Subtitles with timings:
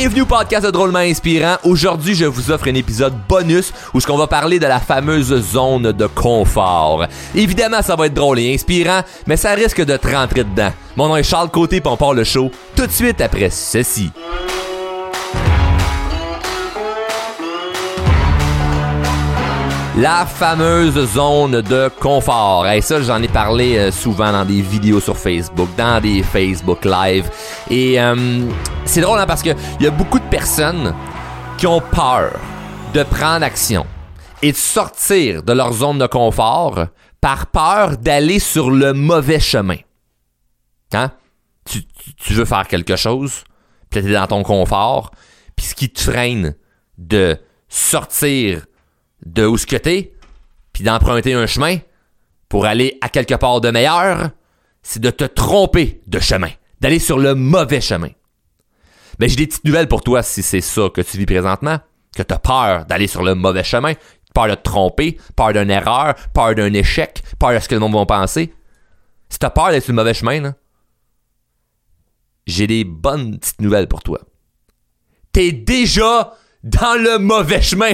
[0.00, 1.56] Bienvenue au podcast de Drôlement Inspirant.
[1.64, 5.34] Aujourd'hui, je vous offre un épisode bonus où ce qu'on va parler de la fameuse
[5.40, 7.04] zone de confort.
[7.34, 10.70] Évidemment, ça va être drôle et inspirant, mais ça risque de te rentrer dedans.
[10.94, 14.12] Mon nom est Charles Côté, puis on part le show tout de suite après ceci.
[19.98, 22.68] La fameuse zone de confort.
[22.68, 26.84] Et ça, j'en ai parlé euh, souvent dans des vidéos sur Facebook, dans des Facebook
[26.84, 27.28] Live.
[27.68, 28.48] Et euh,
[28.84, 30.94] c'est drôle hein, parce qu'il y a beaucoup de personnes
[31.56, 32.30] qui ont peur
[32.94, 33.84] de prendre action
[34.40, 36.86] et de sortir de leur zone de confort
[37.20, 39.78] par peur d'aller sur le mauvais chemin.
[40.92, 41.10] Hein?
[41.68, 43.42] Tu, veux faire quelque chose,
[43.90, 45.10] puis t'es dans ton confort,
[45.56, 46.54] puis ce qui te freine
[46.98, 47.36] de
[47.68, 48.62] sortir
[49.24, 50.14] de où ce que t'es,
[50.72, 51.78] puis d'emprunter un chemin
[52.48, 54.30] pour aller à quelque part de meilleur,
[54.82, 58.10] c'est de te tromper de chemin, d'aller sur le mauvais chemin.
[59.18, 61.78] Mais j'ai des petites nouvelles pour toi si c'est ça que tu vis présentement,
[62.16, 63.94] que tu as peur d'aller sur le mauvais chemin,
[64.34, 67.80] peur de te tromper, peur d'une erreur, peur d'un échec, peur de ce que le
[67.80, 68.54] monde va penser.
[69.28, 70.54] Si tu as peur d'être sur le mauvais chemin,
[72.46, 74.20] j'ai des bonnes petites nouvelles pour toi.
[75.32, 77.92] T'es déjà dans le mauvais chemin.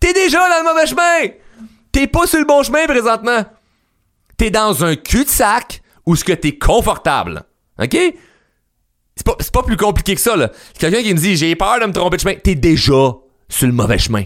[0.00, 1.34] T'es déjà dans le mauvais chemin!
[1.92, 3.44] T'es pas sur le bon chemin présentement.
[4.36, 7.44] T'es dans un cul-de-sac où ce que t'es confortable.
[7.80, 7.96] OK?
[9.16, 10.50] C'est pas, plus compliqué que ça, là.
[10.78, 12.34] Quelqu'un qui me dit j'ai peur de me tromper de chemin.
[12.36, 13.12] T'es déjà
[13.48, 14.24] sur le mauvais chemin.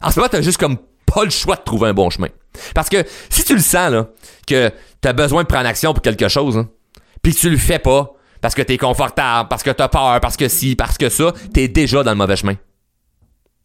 [0.00, 2.28] En ce moment, t'as juste comme pas le choix de trouver un bon chemin.
[2.74, 4.08] Parce que si tu le sens, là,
[4.46, 6.68] que t'as besoin de prendre action pour quelque chose, hein,
[7.22, 10.36] puis que tu le fais pas, parce que t'es confortable, parce que t'as peur, parce
[10.36, 12.54] que si, parce que ça, t'es déjà dans le mauvais chemin.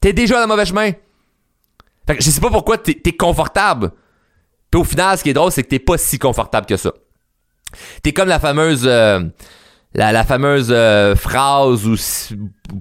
[0.01, 0.91] T'es déjà dans le mauvais chemin.
[2.11, 3.91] Fait que je sais pas pourquoi t'es es confortable.
[4.69, 6.91] Puis au final, ce qui est drôle, c'est que t'es pas si confortable que ça.
[8.03, 9.21] T'es comme la fameuse euh,
[9.93, 11.95] la, fameuse euh, phrase ou,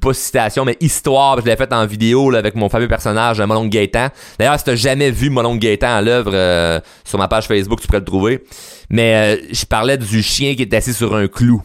[0.00, 3.66] pas citation, mais histoire, je l'ai faite en vidéo là, avec mon fameux personnage, Molon
[3.66, 4.08] Gaétan.
[4.36, 7.86] D'ailleurs, si t'as jamais vu Molon Gaétan à l'œuvre euh, sur ma page Facebook, tu
[7.86, 8.42] pourrais le trouver.
[8.88, 11.62] Mais je parlais du chien qui est assis sur un clou.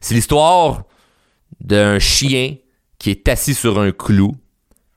[0.00, 0.84] C'est l'histoire
[1.60, 2.54] d'un chien
[2.98, 4.34] qui est assis sur un clou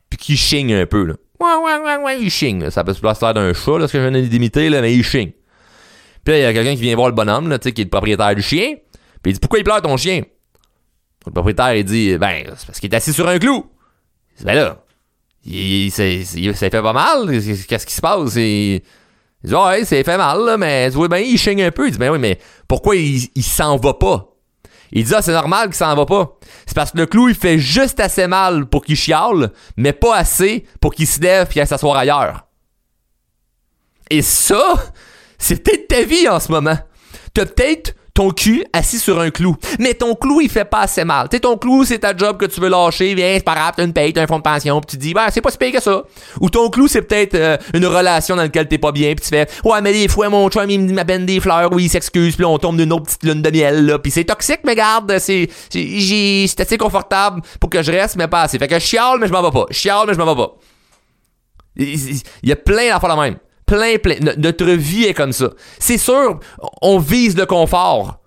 [0.10, 1.16] puis qui chigne un peu là.
[1.40, 2.70] Ouais, ouais, ouais, ouais, il ching.
[2.70, 5.04] Ça peut se placer d'un chat, là, ce que je viens d'imiter, là, mais il
[5.04, 5.32] ching.
[6.24, 7.82] Puis là, il y a quelqu'un qui vient voir le bonhomme, là, tu sais, qui
[7.82, 8.76] est le propriétaire du chien.
[9.22, 10.24] Puis il dit Pourquoi il pleure ton chien?
[11.26, 13.70] Le propriétaire, il dit Ben, c'est parce qu'il est assis sur un clou.
[14.36, 14.84] Il dit, ben là,
[15.46, 17.28] il, ça fait pas mal.
[17.68, 18.36] Qu'est-ce qui se passe?
[18.36, 18.82] Il
[19.44, 21.88] dit Ouais, ça fait mal, là, mais ben, il ching un peu.
[21.88, 24.37] Il dit Ben oui, mais pourquoi il, il s'en va pas?
[24.92, 26.38] Il dit, ah, c'est normal qu'il s'en va pas.
[26.66, 30.16] C'est parce que le clou, il fait juste assez mal pour qu'il chiale, mais pas
[30.16, 32.48] assez pour qu'il se lève et s'asseoir ailleurs.
[34.10, 34.76] Et ça,
[35.38, 36.78] c'est peut-être ta vie en ce moment.
[37.34, 39.56] T'as peut-être ton cul assis sur un clou.
[39.78, 41.30] Mais ton clou, il fait pas assez mal.
[41.30, 43.14] Tu ton clou, c'est ta job que tu veux lâcher.
[43.14, 44.82] Viens, c'est pas grave, t'as une paye, t'as un fonds de pension.
[44.82, 46.02] Puis tu dis, ben, c'est pas si payé que ça.
[46.42, 49.14] Ou ton clou, c'est peut-être euh, une relation dans laquelle t'es pas bien.
[49.14, 51.72] Puis tu fais, ouais, mais des fois, mon chum, il m'appelle des fleurs.
[51.72, 52.36] Oui, il s'excuse.
[52.36, 54.00] Puis on tombe d'une autre petite lune de miel, là.
[54.00, 58.42] Puis c'est toxique, mais garde, c'est, c'est assez confortable pour que je reste, mais pas
[58.42, 58.58] assez.
[58.58, 59.68] Fait que je chiale, mais je m'en vais pas.
[59.70, 60.56] Je chiale, mais je m'en vais pas.
[61.76, 64.16] Il y a plein d'affaires la même plein, plein.
[64.38, 65.52] Notre vie est comme ça.
[65.78, 66.40] C'est sûr,
[66.82, 68.20] on vise le confort.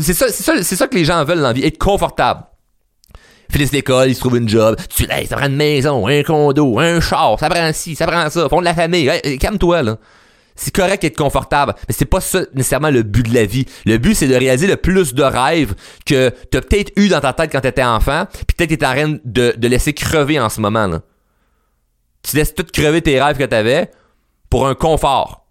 [0.00, 2.42] C'est ça, que les gens veulent dans la vie, être confortable.
[3.52, 4.76] Finissent l'école, ils se trouvent une job.
[4.94, 8.28] Tu hey, ça prend une maison, un condo, un char, ça prend ci, ça prend
[8.30, 9.10] ça, font de la famille.
[9.38, 9.98] calme-toi, là.
[10.56, 13.64] C'est correct d'être confortable, mais c'est pas ça nécessairement le but de la vie.
[13.86, 15.74] Le but, c'est de réaliser le plus de rêves
[16.04, 19.18] que t'as peut-être eu dans ta tête quand t'étais enfant, puis peut-être t'es en train
[19.24, 21.00] de, de laisser crever en ce moment, là.
[22.22, 23.90] Tu laisses tout crever tes rêves que t'avais
[24.50, 25.46] pour un confort.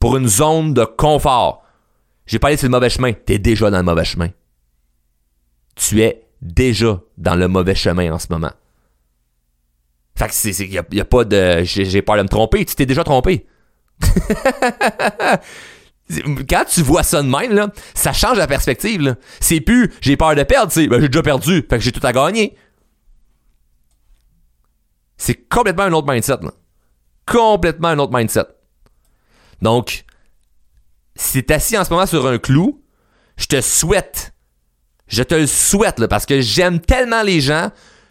[0.00, 1.62] Pour une zone de confort.
[2.26, 3.12] J'ai pas allé sur le mauvais chemin.
[3.12, 4.30] T'es déjà dans le mauvais chemin.
[5.76, 8.52] Tu es déjà dans le mauvais chemin en ce moment.
[10.16, 12.64] Fait que c'est, y, a, pas de, j'ai, peur de me tromper.
[12.64, 13.46] Tu t'es déjà trompé.
[16.48, 19.16] Quand tu vois ça de même, là, ça change la perspective.
[19.40, 22.12] C'est plus j'ai peur de perdre, ben, j'ai déjà perdu, fait que j'ai tout à
[22.12, 22.56] gagner.
[25.16, 26.36] C'est complètement un autre mindset.
[26.42, 26.50] Là
[27.26, 28.46] complètement un autre mindset.
[29.62, 30.04] Donc,
[31.16, 32.82] si t'es assis en ce moment sur un clou,
[33.36, 34.32] je te souhaite,
[35.06, 37.70] je te le souhaite, parce que j'aime tellement les gens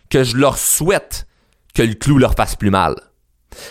[0.10, 1.27] que je leur souhaite
[1.74, 2.95] que le clou leur fasse plus mal.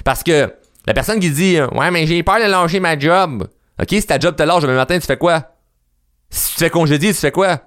[0.04, 0.52] Parce que
[0.86, 3.48] la personne qui dit Ouais, mais j'ai peur de lâcher ma job.
[3.80, 5.56] Ok, si ta job te lâche demain matin, tu fais quoi?
[6.30, 7.60] Si tu fais congédier, tu fais quoi?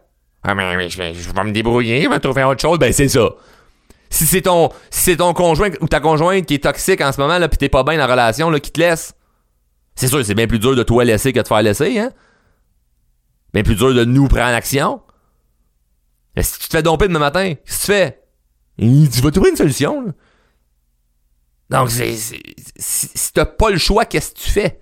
[0.44, 2.78] Ah, mais, je, vais, je vais me débrouiller, je vais trouver autre chose.
[2.78, 3.30] Ben, c'est ça.
[4.10, 7.38] Si c'est ton, c'est ton conjoint ou ta conjointe qui est toxique en ce moment,
[7.38, 9.14] là, pis t'es pas bien la relation, là, qui te laisse,
[9.96, 12.12] c'est sûr, c'est bien plus dur de toi laisser que de faire laisser, hein?
[13.54, 15.02] Bien plus dur de nous prendre action.
[16.38, 18.22] si tu te fais domper demain matin, qu'est-ce que tu fais?
[18.78, 20.14] Tu vas trouver une solution.
[21.70, 22.14] Donc, c'est,
[22.78, 24.80] si t'as pas le choix, qu'est-ce que tu fais?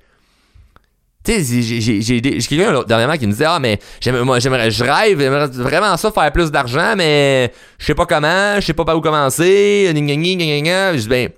[1.23, 1.61] Tu sais,
[2.01, 3.79] j'ai, quelqu'un dernièrement qui me disait Ah, mais
[4.23, 8.55] moi, j'aimerais, je rêve, j'aimerais vraiment ça, faire plus d'argent, mais je sais pas comment,
[8.59, 9.85] je sais pas par où commencer.
[9.87, 11.29] Je dis Ben,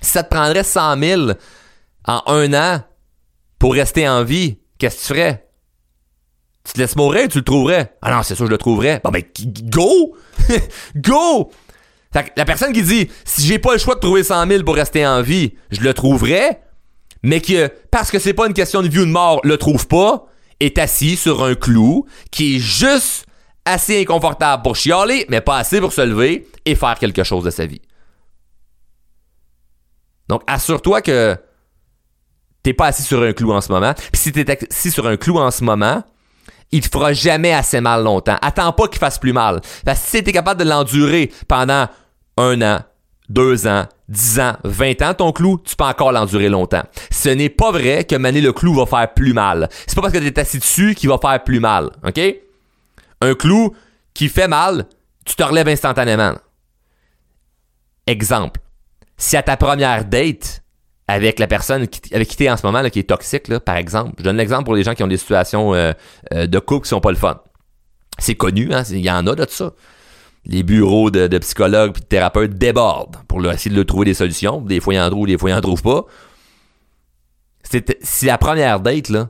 [0.00, 1.22] si ça te prendrait 100 000
[2.06, 2.80] en un an
[3.58, 5.48] pour rester en vie, qu'est-ce que tu ferais?
[6.64, 7.96] Tu te laisses mourir, tu le trouverais.
[8.02, 9.00] Ah non, c'est sûr, je le trouverais.
[9.02, 9.22] Bon, ben,
[9.64, 10.16] go!
[10.96, 11.50] go!
[12.36, 15.06] la personne qui dit si j'ai pas le choix de trouver 100 000 pour rester
[15.06, 16.60] en vie, je le trouverai,
[17.26, 19.88] mais que parce que c'est pas une question de vie ou de mort, le trouve
[19.88, 20.26] pas,
[20.60, 23.26] est assis sur un clou qui est juste
[23.64, 27.50] assez inconfortable pour chialer, mais pas assez pour se lever et faire quelque chose de
[27.50, 27.82] sa vie.
[30.28, 31.36] Donc assure-toi que
[32.62, 33.92] t'es pas assis sur un clou en ce moment.
[33.94, 36.04] Puis si t'es assis sur un clou en ce moment,
[36.70, 38.38] il te fera jamais assez mal longtemps.
[38.40, 39.60] Attends pas qu'il fasse plus mal.
[39.84, 41.88] Parce que si t'es capable de l'endurer pendant
[42.36, 42.80] un an,
[43.28, 46.82] deux ans, dix ans, vingt ans, ton clou, tu peux encore l'endurer longtemps.
[47.10, 49.68] Ce n'est pas vrai que maner le clou va faire plus mal.
[49.86, 51.90] C'est pas parce que tu es assis dessus qu'il va faire plus mal.
[52.06, 52.20] OK?
[53.20, 53.74] Un clou
[54.14, 54.86] qui fait mal,
[55.24, 56.34] tu te relèves instantanément.
[58.06, 58.60] Exemple.
[59.16, 60.62] Si à ta première date,
[61.08, 63.76] avec la personne avec qui tu es en ce moment, qui est toxique, là, par
[63.76, 65.92] exemple, je donne l'exemple pour les gens qui ont des situations euh,
[66.34, 67.40] euh, de couple qui sont pas le fun.
[68.18, 69.72] C'est connu, hein, il y en a de ça
[70.46, 74.60] les bureaux de, psychologues et de thérapeutes débordent pour essayer de trouver des solutions.
[74.60, 76.04] Des fois, ils en trouvent, des fois, ils en trouvent pas.
[78.02, 79.28] Si la première date, là,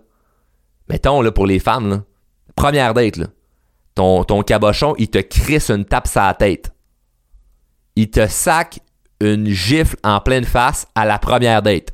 [0.91, 2.03] mettons, là, pour les femmes,
[2.55, 3.27] première date, là,
[3.95, 6.71] ton, cabochon, il te crisse une tape sur la tête.
[7.97, 8.81] Il te sac
[9.21, 11.93] une gifle en pleine face à la première date.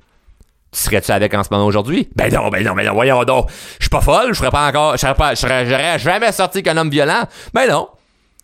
[0.72, 2.08] Tu serais-tu avec en ce moment aujourd'hui?
[2.16, 3.48] Ben non, ben non, ben non, voyons donc.
[3.78, 7.22] Je suis pas folle, je serais pas encore, je serais jamais sorti qu'un homme violent.
[7.54, 7.88] Ben non.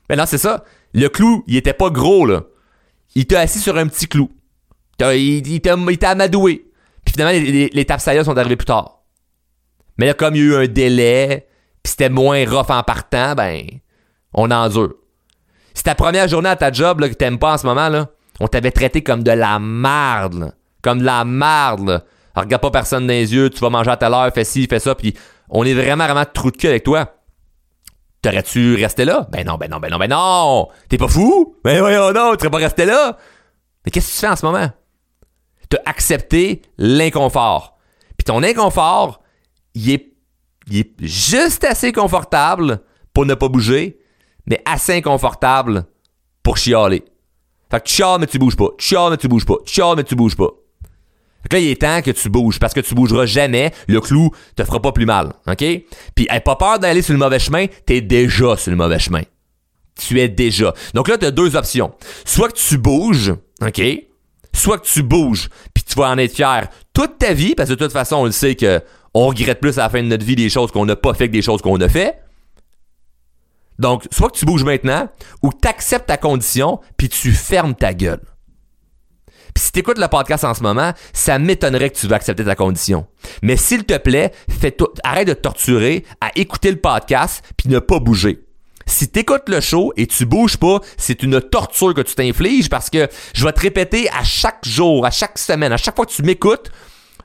[0.09, 0.65] Mais non, c'est ça.
[0.95, 2.43] Le clou, il était pas gros, là.
[3.15, 4.31] Il t'a assis sur un petit clou.
[5.01, 6.71] il, il t'a amadoué.
[7.05, 9.03] Puis finalement, les, les, sont arrivés plus tard.
[9.97, 11.49] Mais là, comme il y a eu un délai,
[11.83, 13.63] puis c'était moins rough en partant, ben,
[14.35, 14.95] on endure.
[15.75, 18.09] Si ta première journée à ta job, là, que t'aimes pas en ce moment, là,
[18.41, 22.05] on t'avait traité comme de la merde, Comme de la merde,
[22.35, 24.79] regarde pas personne dans les yeux, tu vas manger à telle heure, fais ci, fais
[24.79, 25.15] ça, puis
[25.49, 27.15] on est vraiment, vraiment trou de cul avec toi.
[28.29, 29.27] T'aurais-tu resté là?
[29.33, 30.69] Ben non, ben non, ben non, ben non!
[30.91, 31.57] T'es pas fou?
[31.65, 33.17] Ben voyons non, tu serais pas resté là!
[33.85, 34.69] Mais qu'est-ce que tu fais en ce moment?
[35.71, 37.79] T'as accepté l'inconfort.
[38.19, 39.23] Puis ton inconfort,
[39.75, 40.13] il est,
[40.67, 42.83] il est juste assez confortable
[43.15, 43.99] pour ne pas bouger,
[44.45, 45.87] mais assez inconfortable
[46.43, 47.05] pour chialer.
[47.71, 48.69] Fait que tu chiales, mais tu bouges pas.
[48.77, 49.57] Tu chiales, mais tu bouges pas.
[49.65, 50.51] Tu chiales, mais tu bouges pas.
[51.51, 53.73] Fait là, il est temps que tu bouges parce que tu bougeras jamais.
[53.87, 55.33] Le clou te fera pas plus mal.
[55.47, 55.65] OK?
[56.15, 57.67] Puis, aie pas peur d'aller sur le mauvais chemin.
[57.87, 59.23] T'es déjà sur le mauvais chemin.
[59.99, 60.75] Tu es déjà.
[60.95, 61.93] Donc là, tu as deux options.
[62.25, 63.83] Soit que tu bouges, OK?
[64.55, 67.75] Soit que tu bouges, puis tu vas en être fier toute ta vie, parce que
[67.75, 68.81] de toute façon, on le sait que
[69.15, 71.29] on regrette plus à la fin de notre vie des choses qu'on n'a pas fait
[71.29, 72.21] que des choses qu'on a fait.
[73.79, 75.09] Donc, soit que tu bouges maintenant,
[75.43, 78.21] ou que tu acceptes ta condition, puis tu fermes ta gueule.
[79.59, 82.55] Puis si t'écoutes le podcast en ce moment, ça m'étonnerait que tu veux accepter ta
[82.55, 83.09] condition.
[83.43, 87.99] Mais s'il te plaît, fais arrête de torturer à écouter le podcast puis ne pas
[87.99, 88.45] bouger.
[88.87, 92.89] Si t'écoutes le show et tu bouges pas, c'est une torture que tu t'infliges parce
[92.89, 96.13] que je vais te répéter à chaque jour, à chaque semaine, à chaque fois que
[96.13, 96.71] tu m'écoutes,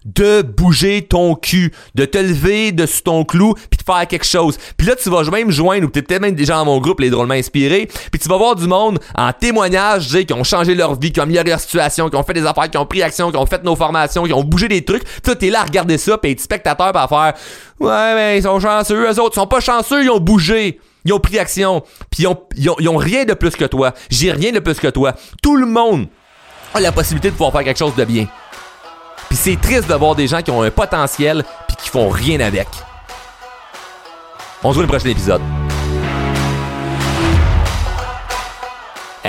[0.05, 4.25] de bouger ton cul, de te lever de sous ton clou, puis de faire quelque
[4.25, 4.57] chose.
[4.77, 7.09] Puis là, tu vas même joindre, ou tu peut-être même déjà dans mon groupe, les
[7.09, 10.99] drôlement inspirés, puis tu vas voir du monde en témoignage, dire qui ont changé leur
[10.99, 13.31] vie, qui ont amélioré leur situation, qui ont fait des affaires, qui ont pris action,
[13.31, 15.03] qui ont fait nos formations, qui ont bougé des trucs.
[15.03, 17.33] Puis t'es là à regarder ça, puis être spectateur, à faire
[17.79, 19.35] Ouais, mais ils sont chanceux, eux autres.
[19.35, 20.79] Ils sont pas chanceux, ils ont bougé.
[21.05, 21.83] Ils ont pris action.
[22.09, 23.93] Puis ils ils ont rien de plus que toi.
[24.09, 25.13] J'ai rien de plus que toi.
[25.41, 26.07] Tout le monde
[26.73, 28.27] a la possibilité de pouvoir faire quelque chose de bien.
[29.29, 32.39] Puis c'est triste de voir des gens qui ont un potentiel puis qui font rien
[32.39, 32.67] avec.
[34.63, 35.41] On se voit le prochain épisode.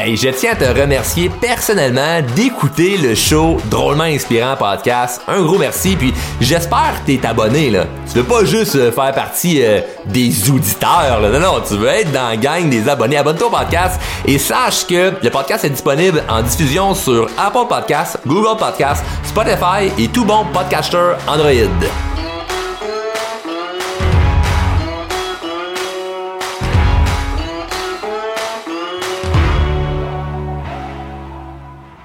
[0.04, 5.22] Hey, je tiens à te remercier personnellement d'écouter le show Drôlement Inspirant Podcast.
[5.26, 7.86] Un gros merci, puis j'espère que t'es abonné, là.
[8.12, 11.30] Tu veux pas juste euh, faire partie euh, des auditeurs, là.
[11.30, 13.16] Non, non, tu veux être dans la gang des abonnés.
[13.16, 18.18] Abonne-toi au podcast et sache que le podcast est disponible en diffusion sur Apple Podcasts,
[18.26, 21.70] Google Podcasts, Spotify et tout bon podcaster Android.